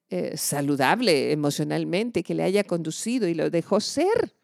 eh, 0.08 0.36
saludable 0.36 1.32
emocionalmente, 1.32 2.22
que 2.22 2.34
le 2.34 2.44
haya 2.44 2.64
conducido 2.64 3.28
y 3.28 3.34
lo 3.34 3.50
dejó 3.50 3.80
ser? 3.80 4.34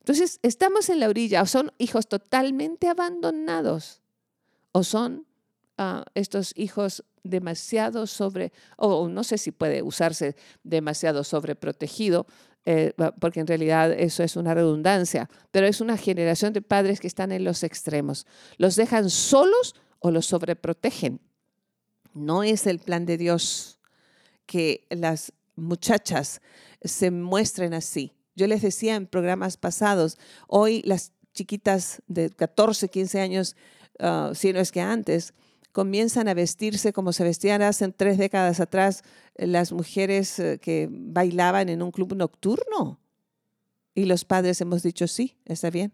Entonces, 0.00 0.38
estamos 0.42 0.90
en 0.90 1.00
la 1.00 1.08
orilla, 1.08 1.42
o 1.42 1.46
son 1.46 1.72
hijos 1.78 2.06
totalmente 2.06 2.86
abandonados, 2.86 4.02
o 4.72 4.84
son 4.84 5.26
ah, 5.78 6.04
estos 6.14 6.52
hijos 6.54 7.02
demasiado 7.22 8.06
sobre, 8.06 8.52
o 8.76 9.08
no 9.08 9.24
sé 9.24 9.38
si 9.38 9.52
puede 9.52 9.82
usarse 9.82 10.36
demasiado 10.62 11.24
sobreprotegido, 11.24 12.26
eh, 12.64 12.92
porque 13.20 13.40
en 13.40 13.46
realidad 13.46 13.92
eso 13.92 14.22
es 14.22 14.36
una 14.36 14.54
redundancia, 14.54 15.28
pero 15.50 15.66
es 15.66 15.80
una 15.80 15.96
generación 15.96 16.52
de 16.52 16.62
padres 16.62 17.00
que 17.00 17.06
están 17.06 17.32
en 17.32 17.44
los 17.44 17.62
extremos. 17.62 18.26
Los 18.58 18.76
dejan 18.76 19.10
solos 19.10 19.74
o 20.00 20.10
los 20.10 20.26
sobreprotegen. 20.26 21.20
No 22.14 22.42
es 22.42 22.66
el 22.66 22.78
plan 22.78 23.06
de 23.06 23.16
Dios 23.16 23.78
que 24.46 24.86
las 24.90 25.32
muchachas 25.56 26.40
se 26.82 27.10
muestren 27.10 27.74
así. 27.74 28.12
Yo 28.34 28.46
les 28.46 28.62
decía 28.62 28.94
en 28.96 29.06
programas 29.06 29.56
pasados, 29.56 30.18
hoy 30.46 30.82
las 30.84 31.12
chiquitas 31.34 32.02
de 32.06 32.30
14, 32.30 32.88
15 32.88 33.20
años, 33.20 33.56
uh, 34.00 34.34
si 34.34 34.52
no 34.52 34.60
es 34.60 34.72
que 34.72 34.80
antes, 34.80 35.34
comienzan 35.72 36.28
a 36.28 36.34
vestirse 36.34 36.92
como 36.92 37.12
se 37.12 37.24
vestían 37.24 37.62
hace 37.62 37.88
tres 37.92 38.18
décadas 38.18 38.60
atrás 38.60 39.02
las 39.36 39.72
mujeres 39.72 40.38
eh, 40.38 40.58
que 40.60 40.88
bailaban 40.90 41.68
en 41.68 41.82
un 41.82 41.90
club 41.90 42.14
nocturno. 42.14 43.00
Y 43.94 44.04
los 44.04 44.24
padres 44.24 44.60
hemos 44.60 44.82
dicho, 44.82 45.08
sí, 45.08 45.36
está 45.44 45.70
bien. 45.70 45.92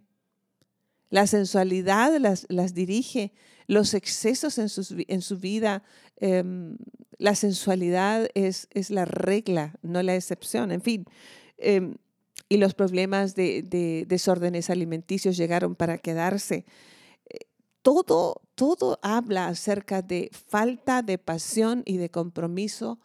La 1.10 1.26
sensualidad 1.26 2.16
las, 2.18 2.46
las 2.48 2.74
dirige, 2.74 3.32
los 3.66 3.94
excesos 3.94 4.58
en, 4.58 4.68
en 5.08 5.22
su 5.22 5.38
vida, 5.38 5.82
em, 6.16 6.76
la 7.18 7.34
sensualidad 7.34 8.28
es, 8.34 8.68
es, 8.72 8.90
la 8.90 9.04
regla, 9.04 9.74
no 9.82 10.02
la 10.02 10.16
excepción. 10.16 10.72
En 10.72 10.82
fin, 10.82 11.06
em, 11.58 11.96
y 12.48 12.56
los 12.56 12.74
problemas 12.74 13.34
de, 13.34 14.04
desórdenes 14.06 14.70
alimenticios 14.70 15.36
llegaron 15.36 15.74
para 15.74 15.98
quedarse. 15.98 16.64
Todo, 17.84 18.40
todo 18.54 18.98
habla 19.02 19.48
acerca 19.48 20.00
de 20.00 20.30
falta 20.32 21.02
de 21.02 21.18
pasión 21.18 21.82
y 21.84 21.98
de 21.98 22.08
compromiso 22.08 22.98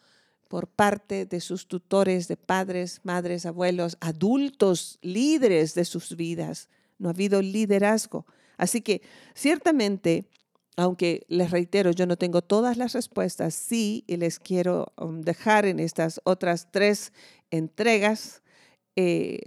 por 0.48 0.68
parte 0.68 1.26
de 1.26 1.42
sus 1.42 1.68
tutores, 1.68 2.30
de 2.30 2.38
padres, 2.38 3.02
madres, 3.04 3.46
abuelos, 3.46 3.98
adultos, 4.00 4.98
líderes 5.02 5.76
de 5.76 5.84
sus 5.84 6.16
vidas. 6.16 6.70
No 6.98 7.10
ha 7.10 7.12
habido 7.12 7.42
liderazgo. 7.42 8.26
Así 8.56 8.80
que 8.80 9.02
ciertamente, 9.36 10.30
aunque 10.78 11.26
les 11.28 11.52
reitero, 11.52 11.92
yo 11.92 12.06
no 12.06 12.16
tengo 12.16 12.42
todas 12.42 12.78
las 12.78 12.94
respuestas, 12.94 13.56
sí, 13.56 14.06
y 14.08 14.16
les 14.16 14.40
quiero 14.40 14.94
um, 14.96 15.20
dejar 15.20 15.66
en 15.66 15.82
estas 15.82 16.22
otras 16.24 16.72
tres 16.72 17.12
entregas 17.52 18.44
eh, 18.96 19.42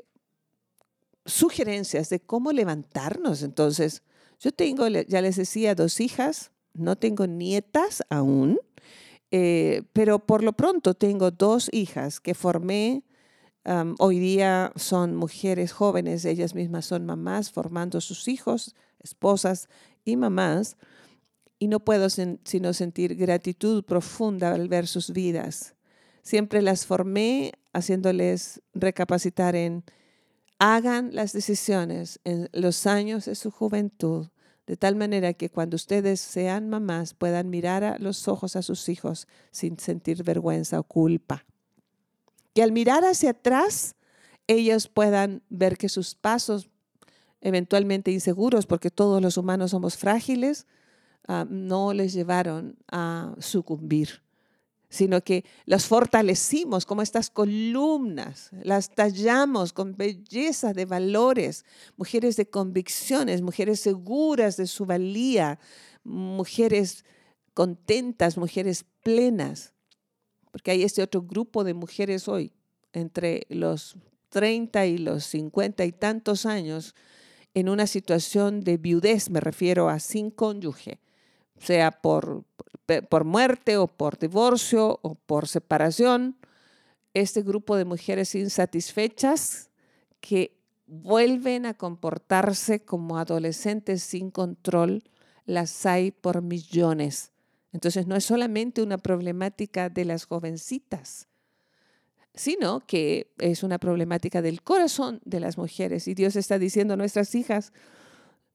sugerencias 1.25 2.11
de 2.11 2.21
cómo 2.21 2.53
levantarnos. 2.53 3.43
Entonces, 3.43 4.03
yo 4.43 4.51
tengo, 4.51 4.89
ya 4.89 5.23
les 5.23 5.37
decía, 5.37 5.77
dos 5.77 6.01
hijas, 6.01 6.51
no 6.75 6.97
tengo 6.97 7.27
nietas 7.29 8.03
aún, 8.11 8.59
eh, 9.31 9.83
pero 9.93 10.19
por 10.19 10.43
lo 10.43 10.53
pronto 10.53 10.95
tengo 10.95 11.31
dos 11.31 11.69
hijas 11.73 12.21
que 12.21 12.35
formé. 12.35 13.05
hoy 14.01 14.19
día 14.19 14.73
son 14.75 15.15
mujeres 15.15 15.71
jóvenes, 15.73 16.25
ellas 16.25 16.57
mismas 16.57 16.87
son 16.87 17.07
mamás 17.07 17.53
formando 17.53 18.01
sus 18.01 18.27
hijos, 18.27 18.75
esposas 18.99 19.69
y 20.05 20.17
mamás, 20.17 20.77
y 21.61 21.69
no 21.69 21.79
puedo 21.79 22.09
sino 22.11 22.73
sentir 22.73 23.15
gratitud 23.15 23.85
profunda 23.85 24.53
al 24.53 24.69
ver 24.69 24.89
sus 24.89 25.13
vidas. 25.13 25.77
Siempre 26.23 26.63
las 26.63 26.85
formé 26.87 27.53
haciéndoles 27.73 28.61
recapacitar 28.75 29.55
en 29.55 29.85
hagan 30.63 31.11
las 31.13 31.33
decisiones 31.33 32.21
en 32.23 32.49
los 32.53 32.87
años 32.87 33.25
de 33.25 33.35
su 33.35 33.51
juventud, 33.51 34.29
de 34.67 34.77
tal 34.77 34.97
manera 34.97 35.35
que 35.35 35.51
cuando 35.51 35.77
ustedes 35.77 36.21
sean 36.21 36.69
mamás 36.69 37.15
puedan 37.15 37.51
mirar 37.51 37.85
a 37.85 37.99
los 37.99 38.29
ojos 38.29 38.57
a 38.57 38.63
sus 38.63 38.89
hijos 38.89 39.27
sin 39.51 39.79
sentir 39.79 40.23
vergüenza 40.23 40.79
o 40.79 40.85
culpa. 40.85 41.45
Que 42.55 42.63
al 42.63 42.73
mirar 42.73 43.05
hacia 43.05 43.31
atrás, 43.31 43.97
ellos 44.47 44.89
puedan 44.89 45.43
ver 45.49 45.77
que 45.79 45.89
sus 45.89 46.15
pasos, 46.15 46.71
eventualmente 47.41 48.13
inseguros, 48.13 48.67
porque 48.67 48.91
todos 48.91 49.21
los 49.21 49.37
humanos 49.37 49.73
somos 49.73 49.97
frágiles, 49.97 50.67
ah, 51.27 51.47
no 51.49 51.93
les 51.93 52.13
llevaron 52.13 52.77
a 52.91 53.35
sucumbir 53.39 54.23
sino 54.93 55.25
que 55.25 55.47
las 55.65 55.87
fortalecimos 55.87 56.85
como 56.85 57.01
estas 57.01 57.31
columnas, 57.31 58.51
las 58.63 58.95
tallamos 58.95 59.73
con 59.73 59.97
belleza 59.97 60.75
de 60.75 60.85
valores, 60.85 61.65
mujeres 61.97 62.37
de 62.37 62.51
convicciones, 62.51 63.41
mujeres 63.41 63.81
seguras 63.81 64.59
de 64.59 64.67
su 64.67 64.85
valía, 64.85 65.59
mujeres 66.05 67.07
contentas, 67.55 68.37
mujeres 68.37 68.85
plenas, 69.03 69.73
porque 70.51 70.73
hay 70.73 70.83
este 70.83 71.03
otro 71.03 71.23
grupo 71.23 71.65
de 71.65 71.73
mujeres 71.73 72.29
hoy, 72.29 72.53
entre 72.93 73.47
los 73.49 73.97
30 74.29 74.85
y 74.85 74.99
los 74.99 75.25
50 75.25 75.87
y 75.87 75.93
tantos 75.93 76.45
años, 76.45 76.95
en 77.55 77.71
una 77.71 77.87
situación 77.87 78.61
de 78.61 78.77
viudez, 78.77 79.31
me 79.31 79.41
refiero 79.41 79.89
a 79.89 80.01
sin 80.01 80.31
cónyuge, 80.31 81.01
sea 81.59 81.91
por, 81.91 82.45
por 83.09 83.25
muerte 83.25 83.77
o 83.77 83.87
por 83.87 84.19
divorcio 84.19 84.99
o 85.03 85.15
por 85.15 85.49
separación, 85.49 86.37
este 87.15 87.43
grupo 87.43 87.77
de 87.77 87.85
mujeres 87.85 88.35
insatisfechas 88.35 89.71
que 90.21 90.57
vuelven 90.87 91.67
a 91.67 91.75
comportarse 91.75 92.85
como 92.85 93.19
adolescentes 93.19 94.03
sin 94.03 94.31
control, 94.31 95.03
las 95.47 95.87
hay 95.87 96.11
por 96.11 96.43
millones. 96.43 97.33
Entonces 97.73 98.07
no 98.07 98.17
es 98.17 98.25
solamente 98.25 98.83
una 98.83 98.99
problemática 98.99 99.89
de 99.89 100.05
las 100.05 100.27
jovencitas, 100.27 101.29
sino 102.35 102.81
que 102.81 103.33
es 103.39 103.63
una 103.63 103.79
problemática 103.79 104.43
del 104.43 104.63
corazón 104.63 105.21
de 105.25 105.41
las 105.41 105.57
mujeres. 105.57 106.09
Y 106.09 106.15
Dios 106.15 106.37
está 106.37 106.59
diciendo 106.59 106.95
a 106.95 106.99
nuestras 106.99 107.35
hijas, 107.35 107.73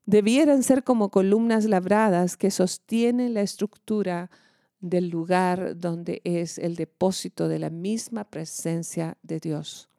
debieran 0.08 0.64
ser 0.64 0.84
como 0.84 1.12
columnas 1.12 1.66
labradas 1.66 2.38
que 2.38 2.50
sostienen 2.50 3.36
la 3.36 3.42
estructura 3.42 4.32
del 4.80 5.10
lugar 5.10 5.78
donde 5.78 6.22
es 6.24 6.58
el 6.58 6.76
depósito 6.76 7.48
de 7.48 7.60
la 7.60 7.70
misma 7.70 8.24
presencia 8.24 9.18
de 9.22 9.40
Dios. 9.40 9.90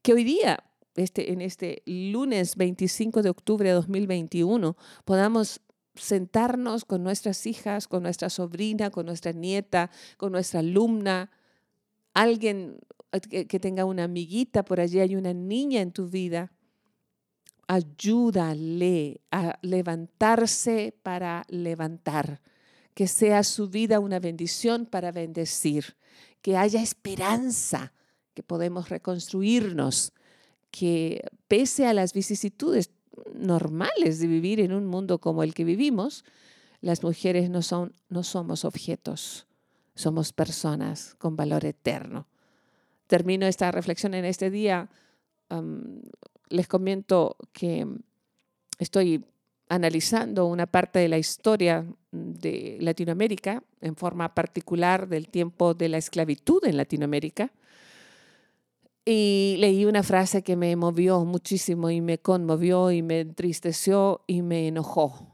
Que 0.00 0.14
hoy 0.14 0.24
día, 0.24 0.64
este, 0.96 1.30
en 1.32 1.42
este 1.42 1.82
lunes 1.84 2.56
25 2.56 3.22
de 3.22 3.28
octubre 3.28 3.68
de 3.68 3.74
2021, 3.74 4.76
podamos 5.04 5.60
sentarnos 5.94 6.86
con 6.86 7.02
nuestras 7.02 7.44
hijas, 7.46 7.86
con 7.86 8.04
nuestra 8.04 8.30
sobrina, 8.30 8.90
con 8.90 9.04
nuestra 9.04 9.32
nieta, 9.32 9.90
con 10.16 10.32
nuestra 10.32 10.60
alumna, 10.60 11.30
alguien 12.14 12.78
que, 13.28 13.46
que 13.46 13.60
tenga 13.60 13.84
una 13.84 14.04
amiguita 14.04 14.64
por 14.64 14.80
allí, 14.80 15.00
hay 15.00 15.16
una 15.16 15.34
niña 15.34 15.82
en 15.82 15.92
tu 15.92 16.08
vida 16.08 16.50
ayúdale 17.68 19.20
a 19.30 19.58
levantarse 19.62 20.94
para 21.02 21.44
levantar, 21.48 22.40
que 22.94 23.06
sea 23.06 23.44
su 23.44 23.68
vida 23.68 24.00
una 24.00 24.18
bendición 24.18 24.86
para 24.86 25.12
bendecir, 25.12 25.96
que 26.42 26.56
haya 26.56 26.82
esperanza, 26.82 27.92
que 28.34 28.42
podemos 28.42 28.88
reconstruirnos, 28.88 30.12
que 30.70 31.22
pese 31.46 31.86
a 31.86 31.94
las 31.94 32.12
vicisitudes 32.14 32.90
normales 33.34 34.18
de 34.18 34.26
vivir 34.26 34.60
en 34.60 34.72
un 34.72 34.86
mundo 34.86 35.18
como 35.18 35.42
el 35.42 35.54
que 35.54 35.64
vivimos, 35.64 36.24
las 36.80 37.02
mujeres 37.02 37.50
no, 37.50 37.62
son, 37.62 37.92
no 38.08 38.22
somos 38.22 38.64
objetos, 38.64 39.46
somos 39.94 40.32
personas 40.32 41.14
con 41.18 41.36
valor 41.36 41.64
eterno. 41.66 42.26
Termino 43.08 43.46
esta 43.46 43.70
reflexión 43.72 44.14
en 44.14 44.24
este 44.24 44.50
día 44.50 44.88
les 46.50 46.68
comento 46.68 47.36
que 47.52 47.86
estoy 48.78 49.24
analizando 49.68 50.46
una 50.46 50.66
parte 50.66 50.98
de 50.98 51.08
la 51.08 51.18
historia 51.18 51.84
de 52.10 52.78
Latinoamérica, 52.80 53.62
en 53.80 53.96
forma 53.96 54.34
particular 54.34 55.08
del 55.08 55.28
tiempo 55.28 55.74
de 55.74 55.88
la 55.88 55.98
esclavitud 55.98 56.64
en 56.64 56.76
Latinoamérica. 56.76 57.52
Y 59.04 59.56
leí 59.58 59.84
una 59.84 60.02
frase 60.02 60.42
que 60.42 60.56
me 60.56 60.74
movió 60.76 61.24
muchísimo 61.24 61.90
y 61.90 62.00
me 62.00 62.18
conmovió 62.18 62.90
y 62.90 63.02
me 63.02 63.20
entristeció 63.20 64.22
y 64.26 64.42
me 64.42 64.68
enojó. 64.68 65.32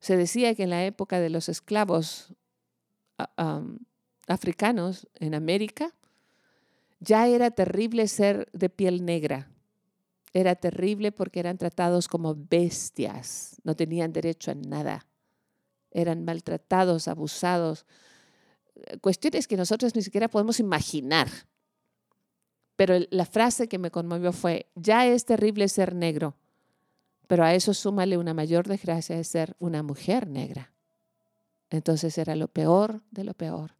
Se 0.00 0.16
decía 0.16 0.54
que 0.54 0.64
en 0.64 0.70
la 0.70 0.84
época 0.84 1.20
de 1.20 1.30
los 1.30 1.48
esclavos 1.48 2.34
africanos 4.26 5.08
en 5.14 5.34
América, 5.34 5.94
ya 7.00 7.26
era 7.26 7.50
terrible 7.50 8.06
ser 8.06 8.48
de 8.52 8.68
piel 8.68 9.04
negra. 9.04 9.50
Era 10.32 10.54
terrible 10.54 11.10
porque 11.10 11.40
eran 11.40 11.58
tratados 11.58 12.06
como 12.06 12.36
bestias, 12.36 13.56
no 13.64 13.74
tenían 13.74 14.12
derecho 14.12 14.52
a 14.52 14.54
nada. 14.54 15.06
Eran 15.90 16.24
maltratados, 16.24 17.08
abusados. 17.08 17.84
Cuestiones 19.00 19.48
que 19.48 19.56
nosotros 19.56 19.96
ni 19.96 20.02
siquiera 20.02 20.28
podemos 20.28 20.60
imaginar. 20.60 21.28
Pero 22.76 22.94
la 23.10 23.26
frase 23.26 23.68
que 23.68 23.78
me 23.78 23.90
conmovió 23.90 24.32
fue, 24.32 24.70
ya 24.76 25.06
es 25.06 25.24
terrible 25.24 25.68
ser 25.68 25.94
negro, 25.94 26.36
pero 27.26 27.44
a 27.44 27.54
eso 27.54 27.74
súmale 27.74 28.16
una 28.16 28.32
mayor 28.32 28.68
desgracia 28.68 29.16
de 29.16 29.24
ser 29.24 29.56
una 29.58 29.82
mujer 29.82 30.28
negra. 30.28 30.72
Entonces 31.70 32.16
era 32.18 32.36
lo 32.36 32.48
peor 32.48 33.02
de 33.10 33.24
lo 33.24 33.34
peor. 33.34 33.74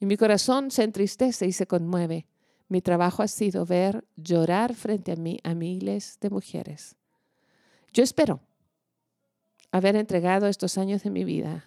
Y 0.00 0.06
mi 0.06 0.16
corazón 0.16 0.70
se 0.70 0.82
entristece 0.82 1.46
y 1.46 1.52
se 1.52 1.66
conmueve 1.66 2.26
mi 2.68 2.80
trabajo 2.80 3.22
ha 3.22 3.28
sido 3.28 3.64
ver 3.64 4.04
llorar 4.16 4.74
frente 4.74 5.12
a 5.12 5.16
mí 5.16 5.38
a 5.44 5.54
miles 5.54 6.18
de 6.20 6.30
mujeres. 6.30 6.96
Yo 7.92 8.02
espero 8.02 8.40
haber 9.70 9.96
entregado 9.96 10.48
estos 10.48 10.78
años 10.78 11.02
de 11.02 11.10
mi 11.10 11.24
vida 11.24 11.64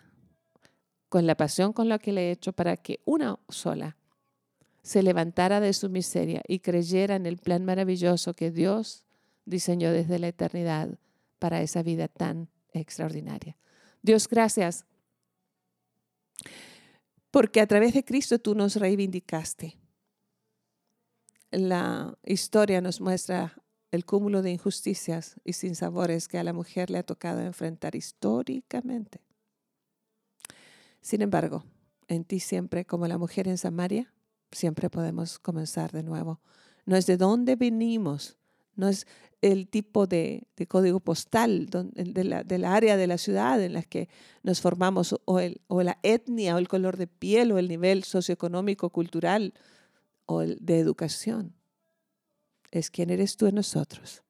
con 1.08 1.26
la 1.26 1.36
pasión 1.36 1.74
con 1.74 1.90
la 1.90 2.00
que 2.00 2.12
le 2.12 2.28
he 2.28 2.32
hecho 2.32 2.54
para 2.54 2.78
que 2.78 3.00
una 3.06 3.40
sola 3.50 3.98
se 4.84 5.04
levantara 5.04 5.60
de 5.60 5.74
su 5.74 5.90
miseria 5.90 6.42
y 6.48 6.60
creyera 6.60 7.16
en 7.16 7.26
el 7.26 7.38
plan 7.38 7.66
maravilloso 7.66 8.34
que 8.34 8.52
Dios 8.52 9.04
diseñó 9.46 9.92
desde 9.92 10.20
la 10.20 10.28
eternidad 10.28 11.00
para 11.40 11.62
esa 11.62 11.82
vida 11.82 12.08
tan 12.08 12.50
extraordinaria. 12.74 13.58
Dios, 14.02 14.28
gracias, 14.28 14.86
porque 17.32 17.62
a 17.62 17.68
través 17.68 17.94
de 17.94 18.06
Cristo 18.06 18.40
tú 18.40 18.56
nos 18.56 18.76
reivindicaste 18.76 19.79
la 21.52 22.18
historia 22.24 22.82
nos 22.82 23.02
muestra 23.02 23.56
el 23.92 24.06
cúmulo 24.06 24.42
de 24.42 24.52
injusticias 24.52 25.36
y 25.44 25.54
sinsabores 25.54 26.28
que 26.28 26.38
a 26.38 26.44
la 26.44 26.54
mujer 26.54 26.90
le 26.90 27.00
ha 27.00 27.04
tocado 27.04 27.42
enfrentar 27.42 27.96
históricamente. 27.96 29.22
Sin 31.02 31.22
embargo, 31.22 31.64
en 32.08 32.24
ti 32.24 32.40
siempre, 32.40 32.86
como 32.86 33.08
la 33.08 33.18
mujer 33.18 33.48
en 33.48 33.58
Samaria, 33.58 34.14
siempre 34.52 34.90
podemos 34.90 35.40
comenzar 35.40 35.92
de 35.92 36.04
nuevo. 36.04 36.40
No 36.86 36.96
es 36.96 37.06
de 37.06 37.18
dónde 37.18 37.56
venimos, 37.56 38.38
no 38.76 38.88
es 38.88 39.08
el 39.42 39.70
tipo 39.70 40.06
de, 40.06 40.48
código 40.68 41.00
postal 41.00 41.68
de 41.68 42.24
la, 42.24 42.76
área 42.76 42.98
de 42.98 43.08
la 43.08 43.18
ciudad 43.18 43.62
en 43.62 43.74
la 43.74 43.84
que 43.84 44.10
nos 44.44 44.62
formamos, 44.62 45.16
o 45.26 45.84
la 45.84 46.00
etnia, 46.04 46.56
o 46.56 46.58
el 46.58 46.68
color 46.68 46.98
de 46.98 47.08
piel, 47.08 47.52
o 47.52 47.58
el 47.58 47.68
nivel 47.68 48.04
socioeconómico, 48.04 48.90
cultural 48.90 49.54
o 50.30 50.42
de 50.42 50.80
educación. 50.80 51.56
Es 52.70 52.92
quién 52.92 53.10
eres 53.10 53.36
tú 53.36 53.48
en 53.48 53.56
nosotros. 53.56 54.22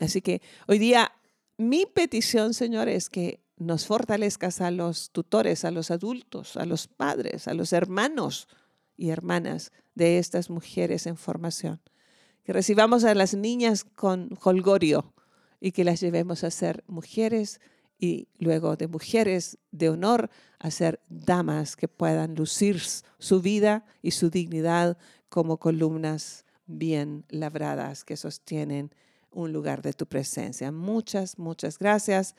Así 0.00 0.20
que 0.20 0.42
hoy 0.66 0.80
día 0.80 1.12
mi 1.56 1.86
petición, 1.86 2.52
Señor, 2.52 2.88
es 2.88 3.08
que 3.08 3.40
nos 3.56 3.86
fortalezcas 3.86 4.60
a 4.60 4.72
los 4.72 5.10
tutores, 5.12 5.64
a 5.64 5.70
los 5.70 5.92
adultos, 5.92 6.56
a 6.56 6.66
los 6.66 6.88
padres, 6.88 7.46
a 7.46 7.54
los 7.54 7.72
hermanos 7.72 8.48
y 8.96 9.10
hermanas 9.10 9.70
de 9.94 10.18
estas 10.18 10.50
mujeres 10.50 11.06
en 11.06 11.16
formación. 11.16 11.80
Que 12.42 12.52
recibamos 12.52 13.04
a 13.04 13.14
las 13.14 13.34
niñas 13.34 13.84
con 13.84 14.36
holgorio 14.42 15.14
y 15.60 15.70
que 15.70 15.84
las 15.84 16.00
llevemos 16.00 16.42
a 16.42 16.50
ser 16.50 16.82
mujeres 16.88 17.60
y 17.98 18.28
luego 18.38 18.76
de 18.76 18.88
mujeres 18.88 19.58
de 19.70 19.88
honor 19.88 20.30
a 20.58 20.70
ser 20.70 21.00
damas 21.08 21.76
que 21.76 21.88
puedan 21.88 22.34
lucir 22.34 22.80
su 22.80 23.40
vida 23.40 23.84
y 24.02 24.10
su 24.10 24.30
dignidad 24.30 24.98
como 25.28 25.58
columnas 25.58 26.44
bien 26.66 27.24
labradas 27.28 28.04
que 28.04 28.16
sostienen 28.16 28.90
un 29.30 29.52
lugar 29.52 29.82
de 29.82 29.92
tu 29.92 30.06
presencia. 30.06 30.72
Muchas, 30.72 31.38
muchas 31.38 31.78
gracias 31.78 32.34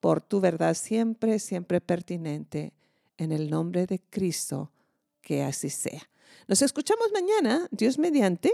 por 0.00 0.20
tu 0.20 0.40
verdad 0.40 0.74
siempre, 0.74 1.38
siempre 1.38 1.80
pertinente. 1.80 2.72
En 3.16 3.32
el 3.32 3.50
nombre 3.50 3.86
de 3.86 4.00
Cristo, 4.00 4.72
que 5.20 5.42
así 5.42 5.68
sea. 5.68 6.00
Nos 6.48 6.62
escuchamos 6.62 7.08
mañana, 7.12 7.68
Dios 7.70 7.98
mediante. 7.98 8.52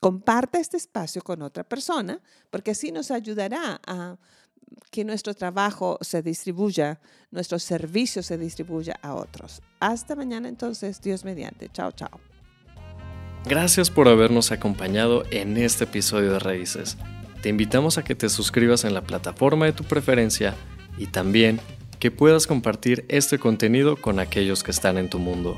Comparta 0.00 0.58
este 0.58 0.76
espacio 0.76 1.22
con 1.22 1.42
otra 1.42 1.64
persona, 1.64 2.20
porque 2.50 2.70
así 2.70 2.92
nos 2.92 3.10
ayudará 3.10 3.80
a 3.86 4.18
que 4.90 5.04
nuestro 5.04 5.34
trabajo 5.34 5.98
se 6.00 6.22
distribuya, 6.22 7.00
nuestro 7.30 7.58
servicio 7.58 8.22
se 8.22 8.38
distribuya 8.38 8.98
a 9.02 9.14
otros. 9.14 9.62
Hasta 9.80 10.16
mañana 10.16 10.48
entonces, 10.48 11.00
Dios 11.02 11.24
mediante. 11.24 11.68
Chao, 11.72 11.92
chao. 11.92 12.20
Gracias 13.44 13.90
por 13.90 14.08
habernos 14.08 14.50
acompañado 14.50 15.24
en 15.30 15.56
este 15.56 15.84
episodio 15.84 16.32
de 16.32 16.40
Raíces. 16.40 16.96
Te 17.42 17.48
invitamos 17.48 17.96
a 17.96 18.02
que 18.02 18.16
te 18.16 18.28
suscribas 18.28 18.84
en 18.84 18.94
la 18.94 19.02
plataforma 19.02 19.66
de 19.66 19.72
tu 19.72 19.84
preferencia 19.84 20.54
y 20.98 21.06
también 21.06 21.60
que 22.00 22.10
puedas 22.10 22.46
compartir 22.46 23.04
este 23.08 23.38
contenido 23.38 23.96
con 23.96 24.18
aquellos 24.18 24.62
que 24.62 24.72
están 24.72 24.98
en 24.98 25.08
tu 25.08 25.18
mundo. 25.18 25.56